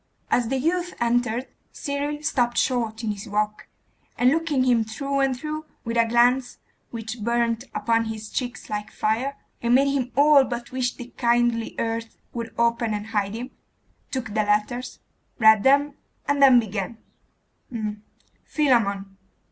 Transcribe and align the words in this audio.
As 0.31 0.47
the 0.47 0.57
youth 0.57 0.95
entered, 0.99 1.45
Cyril 1.71 2.23
stopped 2.23 2.57
short 2.57 3.03
in 3.03 3.11
his 3.11 3.29
walk, 3.29 3.67
and 4.17 4.31
looking 4.31 4.63
him 4.63 4.83
through 4.83 5.19
and 5.19 5.37
through, 5.37 5.67
with 5.83 5.95
a 5.95 6.07
glance 6.07 6.57
which 6.89 7.23
burnt 7.23 7.65
upon 7.75 8.05
his 8.05 8.31
cheeks 8.31 8.67
like 8.67 8.89
fire, 8.91 9.37
and 9.61 9.75
made 9.75 9.91
him 9.93 10.11
all 10.15 10.43
but 10.43 10.71
wish 10.71 10.95
the 10.95 11.13
kindly 11.17 11.75
earth 11.77 12.17
would 12.33 12.51
open 12.57 12.95
and 12.95 13.05
hide 13.13 13.35
him, 13.35 13.51
took 14.09 14.29
the 14.29 14.41
letters, 14.43 14.97
read 15.37 15.61
them, 15.61 15.93
and 16.27 16.41
then 16.41 16.59
began 16.59 16.97
'Philammon. 18.43 19.17